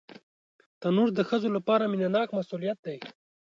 تنور 0.81 1.09
د 1.15 1.19
ښځو 1.29 1.49
لپاره 1.57 1.89
مینهناک 1.91 2.27
مسؤلیت 2.39 2.77
دی 2.85 2.97